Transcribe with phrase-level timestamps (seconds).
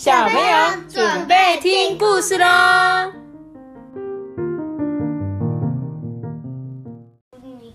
[0.00, 3.12] 小朋友准备听故事喽！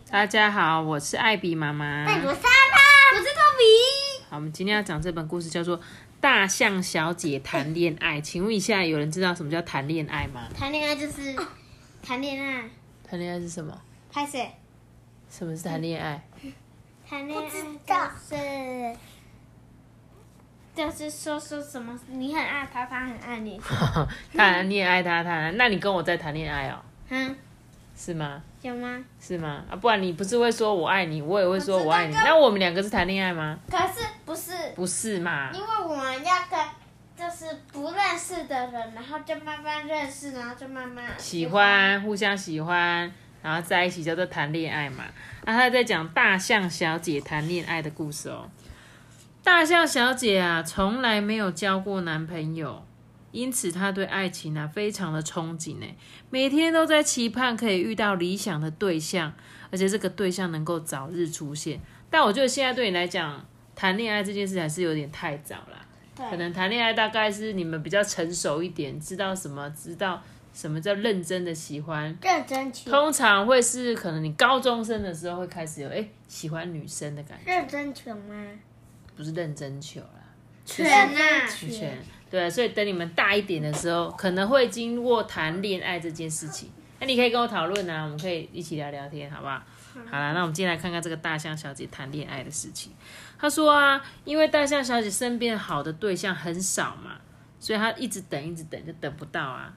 [0.09, 2.03] 大家好，我是艾比妈妈。
[2.05, 4.25] 我是莎拉，我是托比。
[4.27, 5.77] 好，我们今天要讲这本故事叫做
[6.19, 8.17] 《大象小姐谈恋爱》。
[8.21, 10.47] 请问一下，有人知道什么叫谈恋爱吗？
[10.57, 11.35] 谈恋爱就是
[12.01, 12.67] 谈恋爱，
[13.07, 13.79] 谈恋爱是什么？
[14.11, 14.49] 拍谁？
[15.29, 16.27] 什么是谈恋爱？
[17.07, 18.35] 谈恋爱就是
[20.75, 23.59] 就是说说什么你很爱他，他很爱你。
[24.35, 26.79] 他你也爱他他，那你跟我在谈恋爱哦？
[27.09, 27.35] 嗯，
[27.95, 28.41] 是吗？
[28.61, 29.03] 有吗？
[29.21, 29.63] 是吗？
[29.69, 32.15] 啊，不然你不是会说我爱你，我也会说我爱你。
[32.15, 33.57] 我那我们两个是谈恋爱吗？
[33.69, 35.51] 可是不是，不是嘛？
[35.53, 36.59] 因为我们要跟
[37.17, 41.47] 就是不认识的人，然后就慢慢认识，然后就慢慢喜。
[41.47, 43.09] 欢，互相喜欢，
[43.41, 45.05] 然后在一起叫做谈恋爱嘛。
[45.45, 48.49] 那他在讲大象小姐谈恋爱的故事哦。
[49.45, 52.83] 大象小姐啊，从来没有交过男朋友，
[53.31, 55.85] 因此她对爱情啊非常的憧憬呢，
[56.31, 59.31] 每天都在期盼可以遇到理想的对象，
[59.71, 61.79] 而且这个对象能够早日出现。
[62.09, 65.85] 但我觉得现在对你来讲，谈恋爱这件事还是有点太早啦。
[66.17, 70.23] 可，能谈恋爱大概是你们比较成熟一点，知道什么，知道
[70.55, 72.17] 什么叫认真的喜欢。
[72.19, 78.33] 认真求，通常会是可能你高中生的时候会开始有哎、诶喜欢女生的感觉，认真穷吗？
[79.15, 80.21] 不是认真求啦，
[80.65, 81.97] 全啊，全
[82.29, 86.69] 对，所以等你们大一点的时候，可能会经过谈恋爱这件事情。
[86.99, 89.61] 那你可以跟我讨论啊，我们可以一起聊聊天，好不好？
[90.09, 92.91] 好啦，那我们今天来看看这个大象小姐谈恋爱的事情。
[93.37, 97.17] 她说啊，因为大象小姐身边好的对象很少嘛，
[97.59, 99.73] 所以她一直等，一直等，就等不到啊。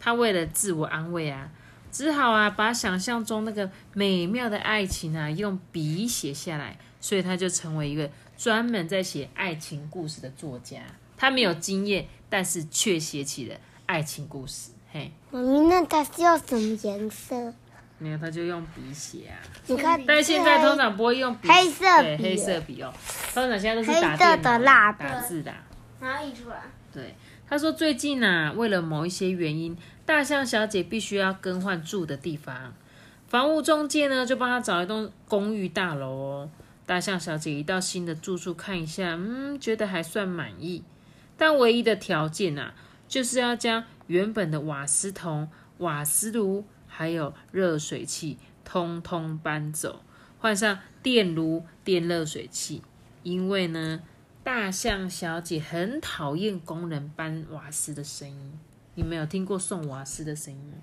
[0.00, 1.48] 她为了自我安慰啊，
[1.92, 10.78] 只好啊把想象中那个美妙的爱情啊用笔写下来，所以她就成为一个专门在写爱情故事的作家。
[11.16, 14.72] 他没有经验，但是却写起了爱情故事。
[14.92, 17.54] 嘿，妈咪，那他是用什么颜色？
[17.98, 19.38] 没有，他就用笔写啊。
[19.68, 22.92] 你看，但是现在通常不会用笔，黑色笔黑色笔哦，
[23.32, 25.62] 通常现在都是打黑色电脑的蜡笔打字的啊。
[26.00, 26.62] 然后印出来。
[26.92, 27.14] 对，
[27.48, 32.74] 他说最近啊，为了某一些原因，大象小姐必须要更换住的地方，
[33.28, 36.50] 房屋中介呢就帮他找一栋公寓大楼哦。
[36.86, 40.84] 大象小姐一到新的住处看一下，嗯，觉得还算满意，
[41.36, 42.74] 但唯一的条件啊，
[43.08, 45.48] 就是要将原本的瓦斯桶、
[45.78, 50.02] 瓦斯炉还有热水器通通搬走，
[50.38, 52.82] 换上电炉、电热水器，
[53.22, 54.02] 因为呢。
[54.44, 58.58] 大象小姐很讨厌工人搬瓦斯的声音。
[58.96, 60.74] 你没有听过送瓦斯的声音吗？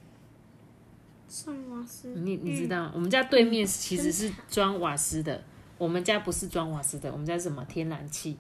[1.28, 2.08] 送瓦斯。
[2.16, 2.92] 你你知道吗？
[2.96, 5.44] 我们家对面其实是装瓦斯的，
[5.80, 8.38] 我们家不是装瓦斯的，我们家是什么天然气？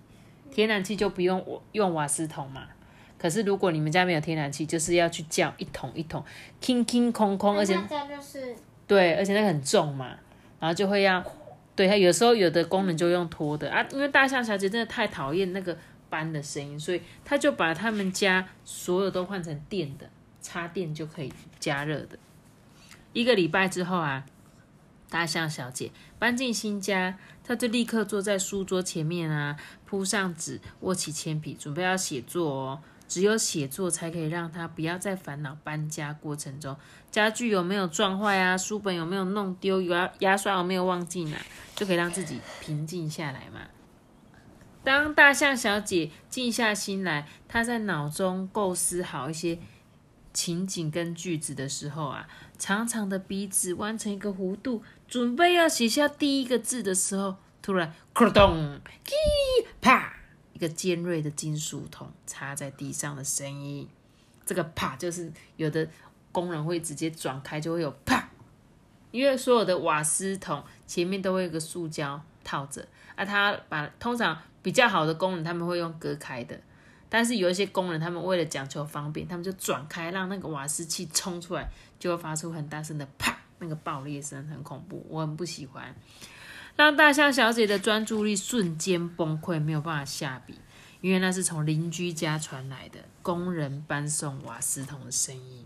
[0.51, 2.67] 天然气就不用我用瓦斯桶嘛。
[3.17, 6.23] 可是如果你们家没有天然气，就是要去叫一桶一桶，
[6.65, 8.55] 空空空空，而且大家就是
[8.87, 10.15] 对，而且那个很重嘛，
[10.59, 11.21] 然后就会要，
[11.75, 15.77] 对它有时候有的功能就用拖的啊，因为大象小姐真的太讨厌那个
[16.09, 20.09] 搬的声音，所以她就把他们家所有都换成电的，
[20.41, 22.17] 插电就可以加热的。
[23.11, 24.25] 一个礼拜之后啊，
[25.09, 32.81] 大象小姐搬进新家，她就立刻坐在书桌前面啊，铺上纸，握起铅笔，准备要写作哦。
[33.07, 36.77] 只有写作才可以让她不要再烦恼搬家过程中
[37.09, 41.37] 家具有没有撞坏啊，书本有没有弄丢，牙牙刷有没有忘记拿，
[41.75, 43.61] 就可以让自己平静下来嘛。
[44.83, 49.57] 当大象小姐静下心来，她在脑中构思好一些
[50.31, 52.27] 情景跟句子的时候啊，
[52.59, 60.13] 长长的鼻子弯成一个弧度，准备要写下第一个字的时候，突然咕咚，叽啪，
[60.53, 63.89] 一个尖锐的金属桶插在地上的声音。
[64.45, 65.87] 这个啪就是有的
[66.31, 68.29] 工人会直接转开，就会有啪，
[69.09, 76.59] 因为所有的瓦斯桶前面都会有个塑胶套着，啊，他把通常比较好的工人他们会用隔开的，
[77.09, 81.67] 但是有一些工人他们为了讲求方便，他们就转开，让那个瓦斯气冲出来，
[81.97, 85.95] 就会发出很大声的啪，那个爆裂声很恐怖，我很不喜欢，
[86.75, 90.55] 让大象小姐的专注力瞬间崩溃，没有办法下笔。
[91.01, 95.65] 因为那是从邻居家传来的工人搬送瓦斯桶的声音。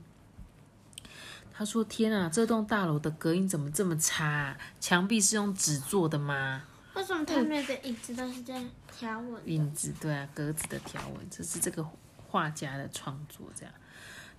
[1.52, 4.58] 她说：“天啊，这栋大楼的隔音怎么这么差、啊？
[4.80, 6.62] 墙壁是用纸做的吗？
[6.94, 8.64] 为什么他们的椅子都是这样
[8.96, 9.42] 条纹的？
[9.46, 11.84] 影子对啊，格子的条纹，这是这个
[12.28, 13.48] 画家的创作。
[13.56, 13.74] 这样，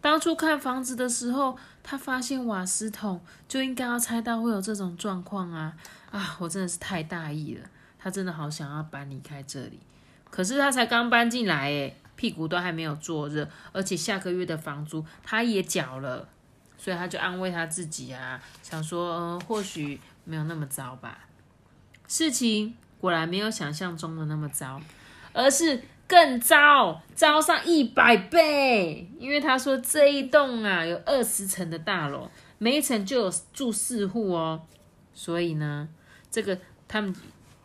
[0.05, 5.75] 当初看房子的时候，他发现瓦斯桶就应该要猜到会有这种状况啊
[6.11, 6.37] 啊！
[6.41, 7.67] 我真的是太大意了，
[7.99, 9.81] 他真的好想要搬离开这里，
[10.29, 16.29] 可是他才刚搬进来诶，屁股都还没有坐热，而且下个月的房租他也缴了，
[16.77, 21.21] 所以他就安慰他自己啊，想说，呃，或许没有那么糟吧。
[22.06, 24.79] 事情果然没有想象中的那么糟，
[25.33, 29.09] 而是更糟，糟上一百倍。
[29.19, 34.62] 因为他说这一栋啊有二十层的大楼，每一层就有住四户哦，
[35.15, 35.89] 所以呢，
[36.31, 37.15] 这个他们，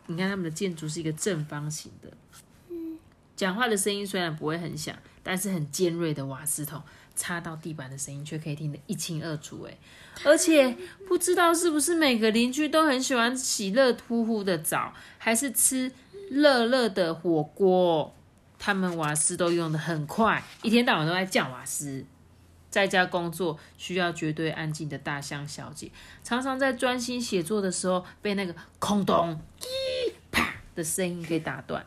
[0.06, 2.10] 你看他们的建筑是一个正方形的。
[3.36, 6.82] 讲话的声音虽然不会很响，但是很尖锐的瓦斯桶
[7.16, 9.62] 插到地板的声音却可以听得一清二楚。
[9.62, 9.78] 哎，
[10.24, 10.76] 而且
[11.08, 15.90] 不知道是不是每个邻居都很喜欢洗热乎乎的澡，还是吃
[16.30, 18.14] 热热的火锅，
[18.60, 22.04] 他们瓦斯都用的很快，一天到晚都在叫瓦斯。
[22.68, 25.90] 在家工作需要绝对安静的大象小姐，
[26.22, 29.40] 常常在专心写作的时候被那个空洞
[30.30, 31.84] 啪的声音给打断。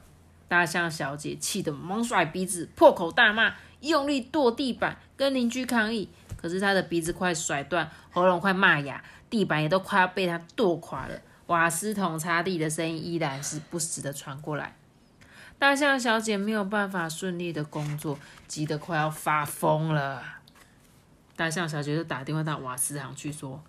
[0.50, 6.10] 大象小姐气得猛甩鼻子，破口大骂，用力跺地板，跟邻居抗议。
[6.36, 11.22] 可是她的鼻子快甩断，喉咙快骂哑，地板也都快要被她跺垮了。
[11.48, 14.76] 瓦斯桶擦地的声音依然是不时的传过来。
[15.64, 18.20] 大象小姐没有办法顺利的工作，
[18.50, 20.22] 急得快要发疯了。
[21.38, 23.64] 大象小姐就打电话到瓦斯行去说。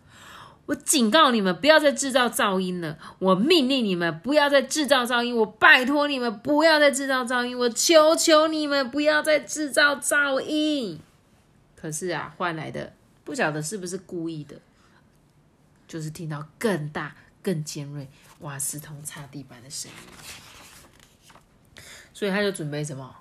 [0.67, 2.99] 我警告你们，不要再制造噪音了！
[3.21, 5.37] 我命令你们不要再制造噪音！
[5.37, 7.57] 我拜托你们不要再制造噪音！
[7.57, 10.99] 我求求你们不要再制造噪音！
[11.77, 12.93] 可是啊，换来的
[13.23, 14.57] 不晓得是不是故意的，
[15.87, 18.09] 就是听到更大、更尖锐
[18.41, 19.97] 瓦斯桶擦地板的声音，
[22.25, 23.15] 所以他就准备什么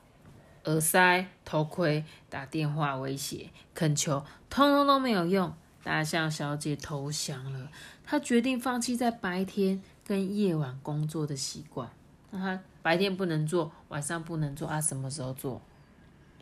[0.63, 5.53] 耳塞、头盔、打电话威胁、恳求，通通都没有用。
[5.83, 7.69] 大象小姐投降了，
[8.05, 11.89] 她决定放弃在白天跟夜晚工作的习惯。
[12.31, 14.79] 那她白天不能做，晚上不能做啊？
[14.79, 15.61] 什么时候做？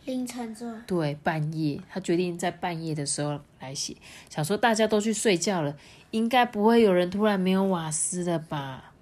[0.06, 0.72] 凌晨做。
[0.86, 1.82] 对，半夜。
[1.90, 3.98] 她决定在半夜的时候来写，
[4.30, 5.76] 想说大家都去睡觉了，
[6.12, 8.94] 应该不会有人突然没有瓦斯了吧？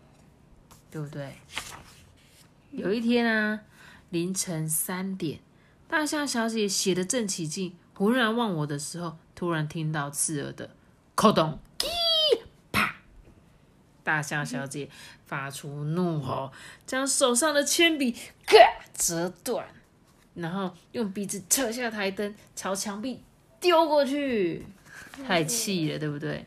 [0.89, 1.33] 对不对？
[2.71, 3.62] 有一天啊，
[4.10, 5.39] 凌晨三点，
[5.88, 9.18] 大象小姐写的正起劲，忽然忘我的时候。
[9.36, 10.69] 突然听到刺耳的
[11.16, 11.57] “扣咚”，
[12.74, 12.98] 啪！
[14.04, 14.89] 大象小姐
[15.25, 16.51] 发出怒吼，
[16.86, 18.12] 将手上的铅笔
[18.45, 18.57] 嘎
[18.94, 19.66] 折断，
[20.33, 23.24] 然后用鼻子扯下台灯，朝墙壁
[23.62, 24.66] 丢过去。
[25.25, 26.45] 太气了，对不对？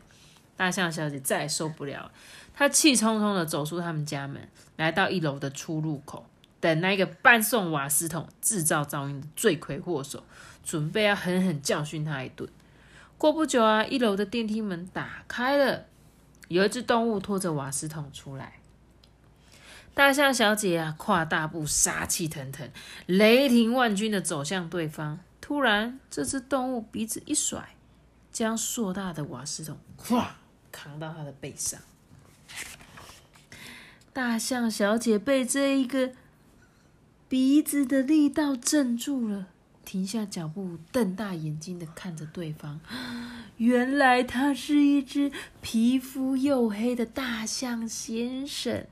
[0.55, 2.11] 大象小姐再也受不了，
[2.53, 4.47] 她气冲冲的走出他们家门，
[4.83, 6.25] 来到一楼的出入口，
[6.59, 10.21] 等那个搬送瓦斯桶、制造噪音的罪魁祸首，
[10.61, 12.49] 准备要狠狠教训他一顿。
[13.17, 15.85] 过不久啊，一楼的电梯门打开了，
[16.49, 18.59] 有一只动物拖着瓦斯桶出来。
[19.93, 22.69] 大象小姐啊，跨大步，杀气腾腾，
[23.05, 25.17] 雷霆万钧的走向对方。
[25.39, 27.75] 突然，这只动物鼻子一甩，
[28.33, 30.25] 将硕大的瓦斯桶咵
[30.73, 31.79] 扛到它的背上。
[34.13, 36.11] 大象小姐被这一个
[37.27, 39.47] 鼻子的力道镇住了。
[39.83, 42.79] 停下脚步，瞪大眼睛的看着对方。
[43.57, 45.31] 原来他是一只
[45.61, 48.85] 皮肤黝黑的大象先生，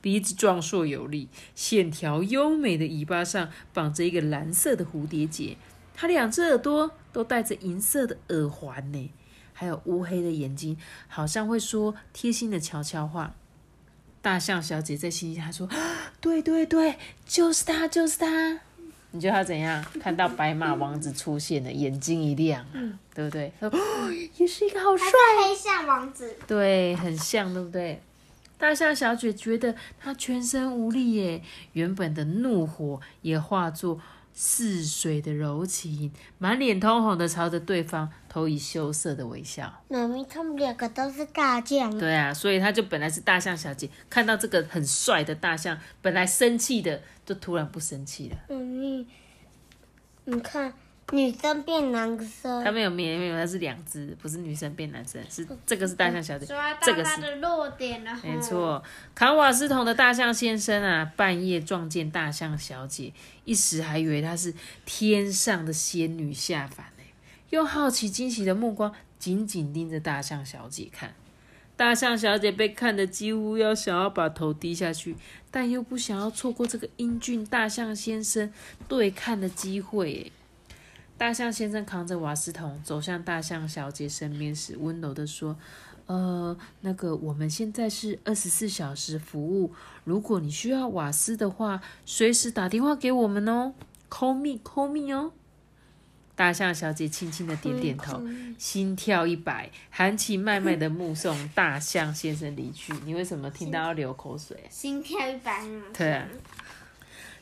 [0.00, 5.56] 鼻子壮硕有力，线条优美的尾巴上绑着一个蓝色的蝴蝶结。
[5.94, 9.10] 他两只耳朵都戴着银色的耳环呢，
[9.52, 10.76] 还有乌黑的眼睛，
[11.08, 13.34] 好像会说贴心的悄悄话。
[14.20, 15.68] 大象小姐在心里她说
[16.20, 16.96] ：“对对对，
[17.26, 18.60] 就是他，就是他。”
[19.10, 19.82] 你觉得他怎样？
[20.00, 23.50] 看到白马王子出现了，眼睛一亮，嗯，对不对？
[23.60, 23.70] 哦，
[24.36, 25.06] 也是一个好帅，
[25.42, 28.02] 黑象王子，对，很像，对不对？
[28.58, 34.00] 大象小姐觉得她全身无力耶，原本的怒火也化作。
[34.40, 39.82] 似水的柔情，满脸通红的朝着对方投以羞涩的微笑。
[39.88, 41.98] 妈咪，他们两个都是大象。
[41.98, 48.36] 对啊，所以他就本来是大象小姐，看到这个很帅的大象，本来生气的，就突然不生气了。
[48.48, 49.04] 妈咪，
[50.26, 50.72] 你看。
[51.12, 56.46] 女生变男生，他没有没有没有，他是两只，不是女生变男生，是这个是大象小姐，
[56.82, 58.14] 这个是弱点了。
[58.22, 58.82] 没错，
[59.14, 63.12] 卡瓦斯桶的大象先生啊，半夜撞见大象小姐，
[63.44, 64.52] 一时还以为她是
[64.84, 67.02] 天上的仙女下凡呢，
[67.50, 71.14] 用好奇惊喜的目光紧紧盯着大象小姐看。
[71.74, 75.16] 大象小姐被看得几乎要想要把头低下去，
[75.48, 78.52] 但又不想要错过这个英俊大象先生
[78.88, 80.32] 对看的机会，
[81.18, 85.58] 大象先生扛着瓦斯桶走向大象小姐身边时，温柔的说
[86.06, 93.74] ：“呃，那个，我们现在是二十四小时服务，如果你需要瓦斯的话，随时打电话给我们哦。
[94.08, 95.32] ，call me，call me 哦。
[96.36, 98.22] 大象小姐轻轻的点点头，
[98.56, 102.94] 心跳一百，含情脉脉的目送大象先生离去。
[103.04, 104.56] 你为什么听到要流口水？
[104.70, 105.66] 心跳一百？
[105.92, 106.28] 对啊。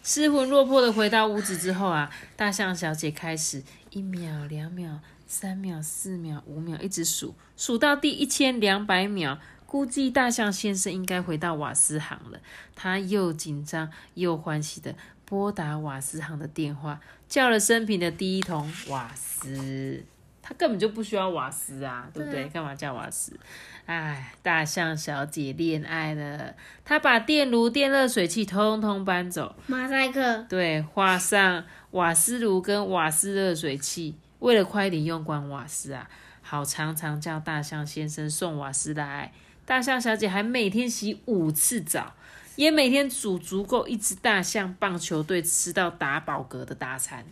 [0.07, 3.61] 失魂落魄的回到屋子之后啊，大象小姐开始
[3.91, 12.39] 一秒、两秒、三秒、四秒、五秒，一直数，数到第一千两百秒，估计大象先生应该回到瓦斯行了。
[12.77, 14.95] 他又紧张又欢喜的
[15.25, 17.01] 拨打瓦斯行的电话。
[17.29, 20.05] 叫了生平的第一桶瓦斯，
[20.49, 22.45] 他根本就不需要瓦斯啊，对不对？
[22.51, 23.37] 干嘛叫瓦斯？
[23.85, 30.47] 哎，大象小姐恋爱了，她把电炉、电热水器通通搬走，马赛克。
[30.49, 34.15] 对，画上瓦斯炉跟瓦斯热水器。
[34.39, 36.09] 为了快点用光瓦斯啊，
[36.43, 39.33] 好常常叫大象先生送瓦斯来。
[39.65, 42.15] 大象小姐还每天洗五次澡。
[42.55, 47.23] 也每天煮足够一只大象棒球队吃到打饱嗝的大餐，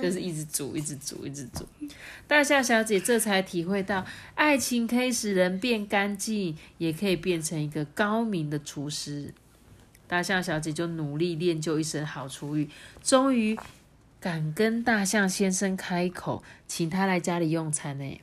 [0.00, 1.66] 就是一直煮，一直煮，一直煮。
[2.26, 9.34] 大象小姐这才体会到，爱情可以使人变干净，也可以变成一个高明的厨师。
[10.06, 12.68] 大象小姐就努力练就一身好厨艺，
[13.02, 13.58] 终于
[14.20, 18.20] 敢跟大象先生开口，请他来家里用餐呢。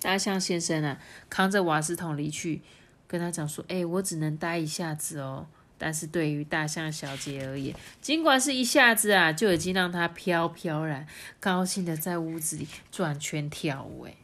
[0.00, 0.98] 大象先生啊，
[1.30, 2.62] 扛着瓦斯桶离去。
[3.06, 5.46] 跟他讲说，哎，我只能待一下子哦。
[5.84, 11.04] 但是对于大象小姐而言，尽管是一下子啊，就已经让她飘飘然
[11.40, 14.04] 高兴的在屋子里转圈跳舞。
[14.04, 14.14] 哎，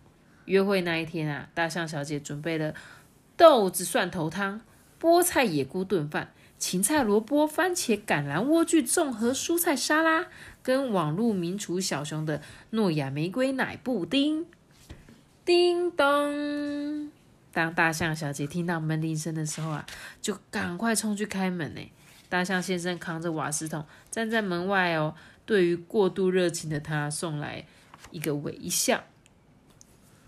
[0.45, 2.77] 约会那一天啊，大象小姐准备了
[3.37, 4.61] 豆子蒜头汤、
[5.00, 10.27] 菠菜野菇炖饭、芹菜萝卜番茄橄榄莴苣综合蔬菜沙拉，
[10.62, 14.47] 跟网络名厨小熊的诺亚玫瑰奶布丁。
[15.45, 17.17] 叮咚。
[17.59, 19.85] 当大象小姐听到门铃声的时候啊，
[20.23, 21.81] 就赶快冲去开门呢。
[22.29, 27.67] 大象先生扛着瓦斯桶站在门外哦，对于过度热情的他送来
[28.12, 29.03] 一个微笑。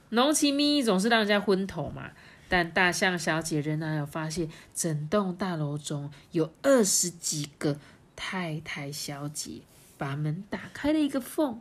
[0.09, 2.11] 浓情蜜意总是让人家昏头嘛，
[2.49, 7.79] 但大象小姐仍然有发现，整栋大楼中有二十几个
[8.17, 9.61] 太太小姐
[9.97, 11.61] 把门打开了一个缝，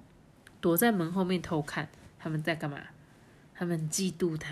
[0.60, 1.90] 躲在门后面偷看。
[2.18, 2.80] 他们在干嘛？
[3.54, 4.50] 他们嫉妒他。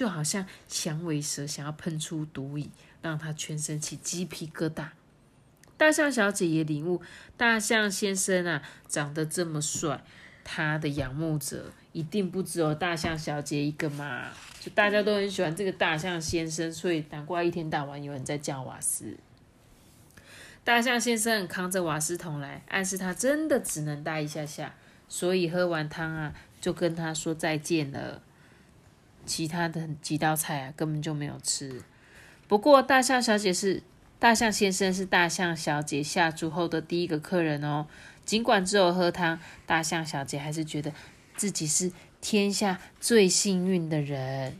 [0.00, 2.70] 就好像响尾蛇想要喷出毒液，
[3.02, 4.86] 让他全身起鸡皮疙瘩。
[5.76, 7.02] 大象小姐也领悟，
[7.36, 10.02] 大象先生啊，长得这么帅，
[10.42, 14.28] 他的仰慕者一定不只有大象小姐一个嘛。
[14.58, 19.18] 就大家都很喜欢这个大象先生，所以难怪一天到晚有人在叫瓦斯。
[20.64, 24.74] 大象先生扛着瓦斯桶来，暗示他真的只能待一下下，
[25.10, 28.22] 所以喝完汤啊，就跟他说再见了。
[29.26, 31.82] 其他的几道菜啊，根本就没有吃。
[32.48, 33.82] 不过大象小姐是
[34.18, 37.86] 大象先生是大象小姐下注后的第一个客人哦。
[38.24, 40.92] 尽管只有喝汤，大象小姐还是觉得
[41.36, 44.56] 自己是天下最幸运的人。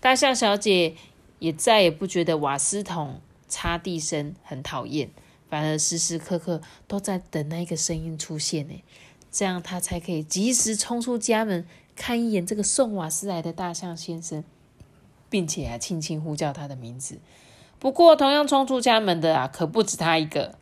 [0.00, 0.94] 大象小姐
[1.38, 5.10] 也再也不觉得瓦斯桶擦地声很讨厌，
[5.48, 8.82] 反而时时刻刻都在等那个声音出现呢，
[9.30, 11.66] 这样她才可以及时冲出家门。
[12.00, 14.42] 看一眼这个送瓦斯来的大象先生，
[15.28, 17.18] 并且还轻轻呼叫他的名字。
[17.78, 20.54] 不过，同样冲出家门的啊，可不止他一个。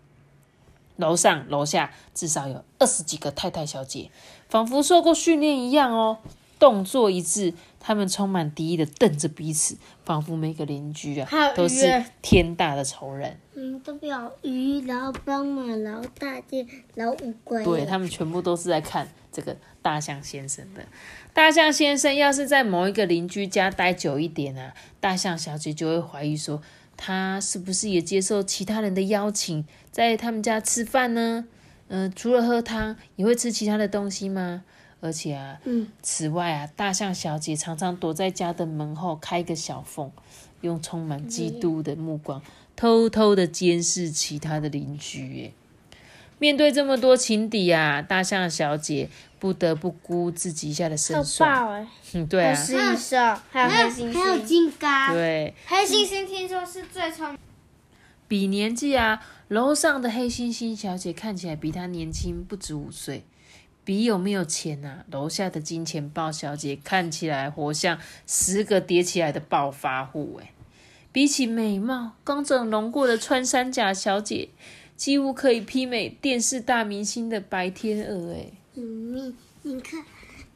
[0.97, 4.11] 楼上楼下至少有二十几个太太小姐，
[4.49, 6.19] 仿佛受过训练一样哦，
[6.59, 7.55] 动作一致。
[7.79, 13.39] 他们充满敌意的瞪着彼此，仿佛每个邻居啊都是天大的仇人。
[13.55, 16.67] 嗯，都表鱼，然后斑马，然后大件，
[16.97, 17.65] 然后乌龟。
[17.65, 19.07] 对他们全部都是在看
[19.39, 20.85] 这个大象先生的。
[21.33, 26.61] 大象先生要是在某一个邻居家待久一点啊，大象小姐就会怀疑说，
[26.97, 31.47] 他是不是也接受其他人的邀请，在他们家吃饭呢？
[31.87, 34.65] 嗯，除了喝汤，也会吃其他的东西吗？
[35.01, 40.11] 而且啊，嗯，此外啊，大象小姐常常躲在家的门后开个小缝，
[40.63, 42.43] 用充满嫉妒的目光
[42.75, 45.45] 偷偷的监视其他的邻居。
[45.45, 45.53] 哎。
[46.39, 51.87] 面对这么多情敌啊，大象小姐不得不估自己一下的胜算。
[52.13, 52.55] 嗯，对啊。
[52.55, 53.17] 还有狮
[53.51, 55.13] 还有黑猩猩，还有金刚。
[55.13, 57.39] 对，黑猩猩听说是最聪明。
[58.29, 63.25] 比年纪啊，楼上的黑猩猩小姐看起来比她年轻不止五岁。
[63.85, 64.99] 比有没有钱呐？
[65.11, 70.39] 楼下的金钱豹小姐看起来活像十个叠起来的暴发户。
[70.43, 70.53] 哎，
[71.11, 74.51] 比起美貌刚整容过的穿山甲小姐。
[74.99, 78.51] 几乎可以媲美电视大明星的白天鹅哎！
[78.75, 80.05] 你你看，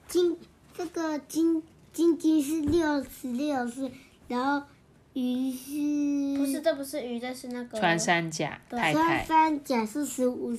[0.08, 0.36] 金
[0.76, 3.88] 这个金金金是六十六岁，
[4.26, 4.66] 然后
[5.12, 10.58] 鱼是不是这不是鱼，这是那个穿山甲太穿，山甲是十五，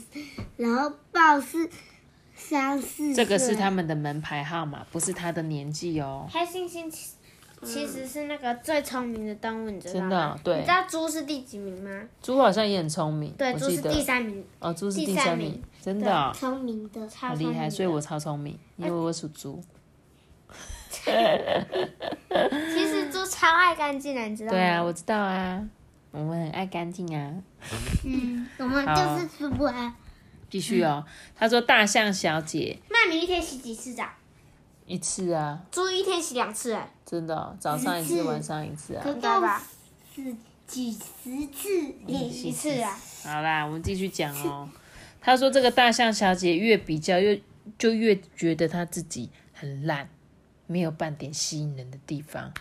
[0.56, 1.70] 然后豹是
[2.34, 3.14] 三四。
[3.14, 6.26] 这个是他们的门牌号码，不是他的年纪哦。
[6.32, 6.90] 黑猩猩
[7.64, 10.02] 其其实是那个最聪明的动物，你知道吗？
[10.02, 11.90] 真的哦对你知道猪是第几名吗？
[12.22, 19.62] 猪好像也很聪明，对，猪是得第三名，哦，猪是第第三三名名，真的哦聪明的，超好厉害，明所以我超聪明，因为我属猪。
[21.04, 24.58] 其实猪超爱干净的，你知道吗？
[24.58, 25.68] 对啊，我知道啊，
[26.12, 27.34] 我们很爱干净啊。
[28.06, 29.96] 嗯，我们就是猪啊。
[30.50, 31.04] 继续哦，
[31.36, 34.06] 他说大象小姐那你一天洗几次澡？
[34.86, 39.02] 一次啊，猪一天洗两次，哎，真的哦、早上一次，晚上一次啊。
[39.04, 39.62] 可应该吧？
[40.14, 40.36] 是
[40.68, 41.00] 几十
[41.48, 41.70] 次
[42.06, 42.98] 一次啊。
[43.24, 44.70] 好啦，我们继续讲哦。
[45.22, 47.42] 他说这个大象小姐越比较越
[47.78, 50.10] 就越觉得她自己很烂，
[50.68, 52.52] 没有半点吸引人的地方。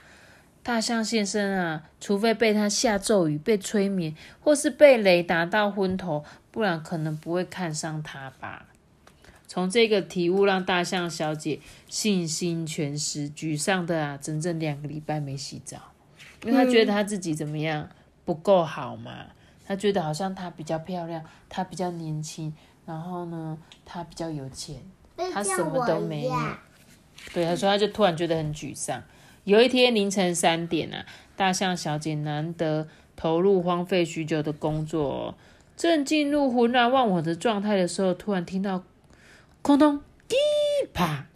[0.63, 8.67] 大象先生啊，除非被他下咒语、被催眠，或是被雷打到昏头，不然可能不会看上他吧。
[9.53, 15.77] 从这个体悟让大象小姐信心全失，沮丧的啊，整整两个礼拜没洗澡，
[16.43, 17.87] 因为她觉得她自己怎么样
[18.25, 19.27] 不够好嘛。
[19.67, 22.51] 她觉得好像她比较漂亮，她比较年轻，
[22.87, 24.77] 然后呢，她比较有钱，
[25.35, 26.35] 她什么都没有。
[27.35, 29.03] 对，她说她就突然觉得很沮丧。
[29.45, 31.05] 有一天凌晨三点啊，
[31.37, 35.35] 大象小姐难得投入荒废许久的工作哦、
[35.77, 38.83] 正进入浑然忘我的状态的时候，突然听到
[39.63, 40.37] 空咚滴
[40.93, 41.29] 啪，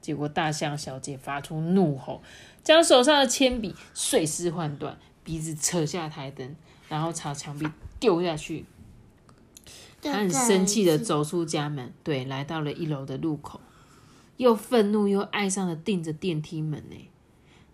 [0.00, 2.22] 结果大象小姐发出怒吼，
[2.62, 6.54] 将手上的铅笔碎尸换断，鼻子扯下台灯，
[6.88, 8.66] 然后朝墙壁丢下去。
[10.00, 13.60] 他很生气的走出家门，对，来到了一楼的路口，
[14.36, 17.08] 又愤怒又爱上的盯着电梯门呢。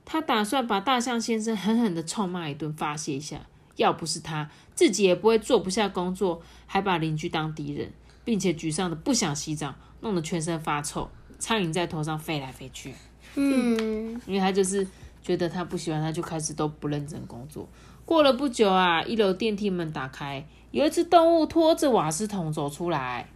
[0.06, 3.46] 他打算把大象先生狠狠的臭骂一顿，发泄一下。
[3.76, 7.92] 要不是他，自己也不会做不下工作，还把邻居当敌人，
[8.24, 11.08] 并且沮丧的不想洗澡，弄得全身发臭，
[11.38, 12.94] 苍蝇在头上飞来飞去。
[13.34, 14.86] 嗯，因为他就是
[15.22, 17.68] 觉得他不喜欢，他就开始都不认真工作。
[18.04, 23.28] 过了不久啊，一楼电梯门打开，有一只动物拖着瓦斯桶走出来。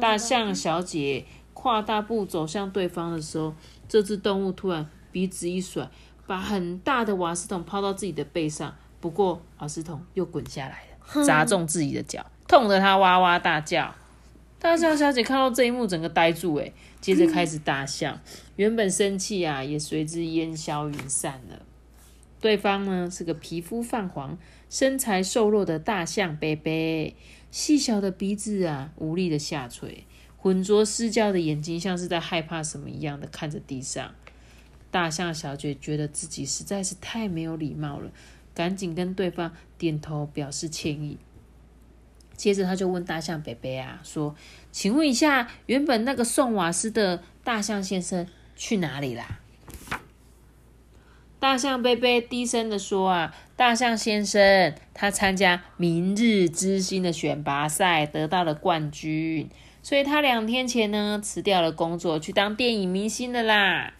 [0.00, 3.54] 大象小姐跨大步走向对方的时候，
[3.88, 5.90] 这只动物突然鼻子一甩，
[6.26, 8.74] 把很大的瓦斯桶抛到自己的背上。
[9.00, 13.92] 不过瓦斯桶又滚下来了， 砸中自己的脚，痛得他哇哇大叫。
[14.60, 18.20] 大象小姐看到这一幕，整个呆住，诶，接着开始大笑。
[18.56, 21.62] 原本生气啊，也随之烟消云散了。
[22.40, 27.16] 对方呢是个皮肤泛黄、身材瘦弱的大象贝贝，
[27.50, 30.04] 细小的鼻子啊无力的下垂，
[30.36, 34.14] 浑浊失焦的眼睛像是在害怕什么一样的看着地上。
[34.90, 38.10] 大象小姐觉得自己实在是太没有礼貌了，
[38.54, 41.16] 赶紧跟对方点头表示歉意。
[42.40, 44.34] 接着他就问大象贝贝啊说
[44.72, 48.26] ：“请问一下，原本那个送瓦斯的大象先生
[48.56, 49.40] 去哪里啦？”
[51.38, 59.50] 大象贝贝低声的说：“啊，大象先生，他参加明日之星的选拔赛，得到了冠军，
[59.82, 63.92] 所以他两天前呢辞掉了工作，去当电影明星的啦。”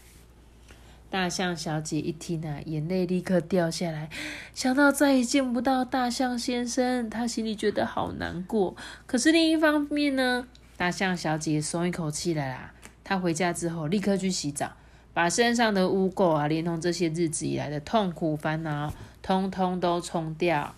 [1.11, 4.09] 大象小姐一听啊，眼泪立刻掉下来，
[4.55, 8.77] 想到再也见不到大象先生，她心里觉得好难过。
[9.07, 10.47] 可是另一方面呢，
[10.77, 12.73] 大象小姐松一口气了啦。
[13.03, 14.73] 她回家之后，立刻去洗澡。
[15.13, 20.77] 把身上的污垢啊，连同这些日子以来的痛苦烦恼，通通都冲掉。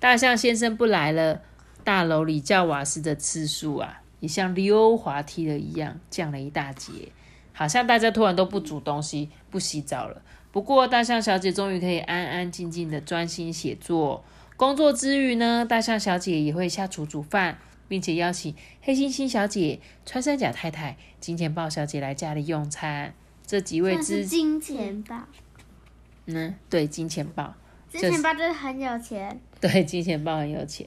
[0.00, 1.40] 大象先生不来了，
[1.84, 7.12] 大楼里叫瓦斯的次数啊，也像溜滑梯了一样降了一大截，
[7.60, 10.22] 好像大家突然都不煮东西、不洗澡了。
[10.50, 14.24] 不过，大象小姐终于可以安安静静的专心写作。
[14.56, 23.12] 工作之余呢，大象小姐也会下厨煮饭，并且邀请黑猩猩小姐、穿山甲太太、金钱豹小姐来家里用餐。
[23.46, 25.16] 这几位之金钱豹，
[26.24, 27.52] 嗯，对，金钱豹，
[27.90, 30.86] 金钱豹就是很有钱，对，金钱豹很有钱，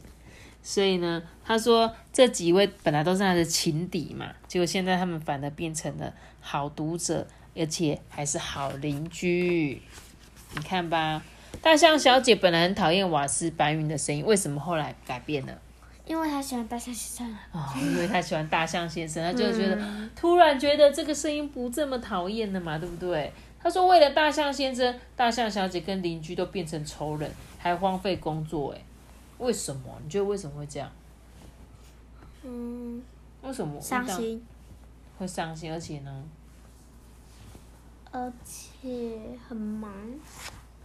[0.64, 9.82] 所以呢，他说这几位本来都是他的情敌嘛，结果现在他们反而变成了好读者，而且还是好邻居。
[10.56, 11.22] 你看吧，
[11.62, 15.54] 大象小姐本来很讨厌瓦斯白云的声音，为什么后来改变了？
[16.06, 17.38] 因为他喜欢大象先生。
[17.52, 19.82] 哦，因为他喜欢大象先生，他就觉得、
[20.16, 23.32] 突然觉得这个声音不这么讨厌了嘛，对不对？
[23.62, 28.82] 他说为了大象先生，大象小姐跟邻居都变成仇人，还荒废工作，哎，
[29.38, 30.00] 为什么？
[30.04, 30.92] 你觉得为什么会这样？
[32.44, 33.02] 嗯，
[33.42, 34.44] 为什么伤心，
[35.18, 35.72] 会伤心？
[35.72, 36.24] 而且呢，
[38.12, 39.18] 而且
[39.48, 39.92] 很忙。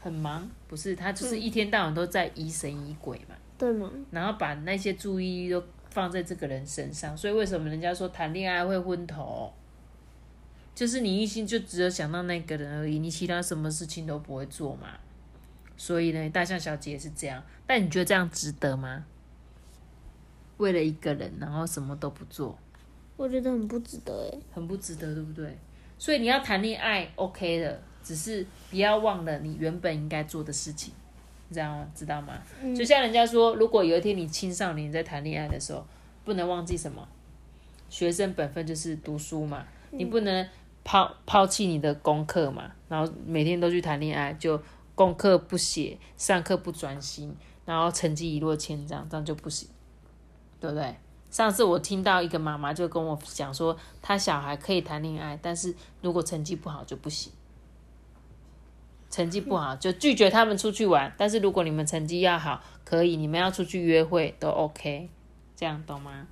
[0.01, 3.91] 很忙，不是他就是一天到晚都在疑神疑鬼嘛，对吗？
[4.13, 9.53] 然后把那些注意力都放在这个人身上，所以为什么人家说谈恋爱会昏头？
[10.73, 14.91] 就是你一心就只有想到那个人而已，你其他什么事情都不会做嘛。
[15.79, 19.07] 所以呢，大象小姐也是这样，但你觉得这样值得吗？
[20.59, 22.59] 为了一个人，然后什么都不做，
[23.17, 24.39] 我觉得很不值得哎。
[24.53, 25.57] 很不值得，对不对？
[25.97, 30.93] 所以你要谈恋爱，OK 的，只是不要忘了你原本应该做的事情，
[31.49, 31.87] 你知道吗？
[31.95, 32.43] 知道吗？
[32.77, 35.87] 就像人家说，如果有一天你青少年在谈恋爱的时候，
[36.25, 37.07] 不能忘记什么？
[37.89, 40.47] 学生本分就是读书嘛，你不能
[40.85, 44.61] 抛抛弃你的功课嘛，然后每天都去谈恋爱，就
[44.99, 47.33] 功课不写，上课不专心，
[47.65, 49.69] 然后成绩一落千丈，这样就不行，
[50.59, 50.97] 对不对？
[51.31, 57.33] 上次我听到一个妈妈就跟我讲说，她小孩可以谈恋爱，但是如果成绩不好就不行。
[59.09, 65.09] 成绩不好就拒绝他们出去玩，但是如果你们成绩要好，可以，你们要出去约会都 OK，
[65.55, 66.27] 这样懂吗？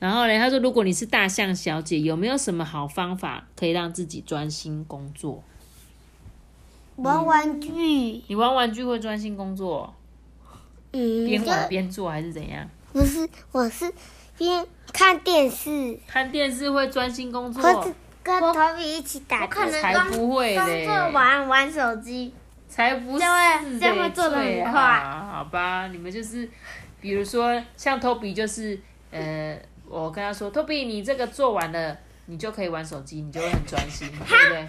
[0.00, 5.44] 然后呢，他说，如果你是大象小姐，有没有什么好方法可以让自己专心工作？
[6.96, 7.72] 玩玩具，
[8.28, 9.94] 你玩玩具会专心工作，
[10.92, 12.68] 嗯，边玩边做还是怎样？
[12.92, 13.92] 不是，我是
[14.38, 17.62] 边看电视，看电视会专心工作？
[18.22, 22.32] 跟托比一起打我可能才刚不会嘞刚做完玩手机，
[22.70, 25.88] 才不是这样这样会做的很快好好吧？
[25.88, 26.48] 你们就是，
[27.02, 28.80] 比如说像 Toby 就是，
[29.10, 34.68] 呃，我跟他说，Toby 你这个做完了，你就可以玩手机，你就会很专心，对不对？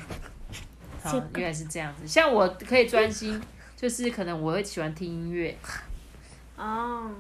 [1.06, 2.08] 好，原来是这样子。
[2.08, 3.42] 像我可以专心，
[3.76, 5.56] 就是可能我会喜欢听音乐，
[6.58, 7.12] 哦，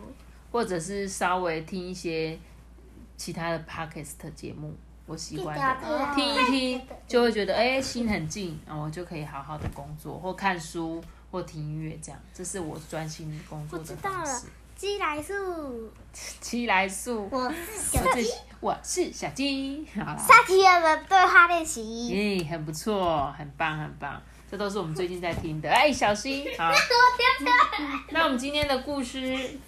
[0.51, 2.37] 或者是稍微听一些
[3.15, 4.73] 其他的 podcast 节目，
[5.05, 6.15] 我喜欢的。
[6.15, 14.47] 听一听就会觉得哎、心很静，然后我就可以好好的工作或看书或听音乐这样，这是我专心工作的方式。
[14.75, 15.33] 鸡来素，
[16.41, 17.55] 鸡来素，我是
[17.97, 18.29] 小鸡。
[18.59, 22.07] 我是小鸡，好了，萨提尔的对话练习。
[22.07, 25.69] 耶、很不错，很棒很棒，这都是我们最近在听的。
[25.71, 26.69] 哎，小心，好，
[28.09, 29.59] 那我们今天的故事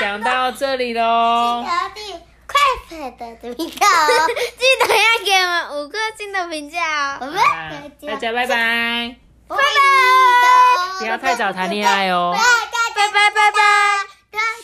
[0.00, 0.18] 讲。
[0.22, 1.64] 到这里喽。
[1.66, 2.12] 小弟
[2.46, 7.18] 快乐的频道哦， 记得要给我们五颗星的评价哦。
[7.20, 9.62] 我们啊大家拜拜，拜拜，
[11.00, 12.32] 不要太早谈恋爱哦。
[12.34, 14.07] 拜拜拜拜，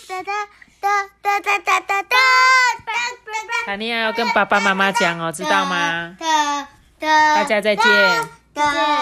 [0.07, 0.33] 哒哒
[0.81, 2.17] 哒哒哒哒哒哒哒，
[3.64, 6.17] 谈恋爱要跟爸爸妈妈讲哦，知道吗？
[7.01, 7.85] 大家再见。